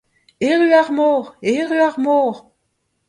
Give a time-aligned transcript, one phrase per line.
[0.49, 1.25] Erru ar mor!
[1.53, 2.35] erru ar mor!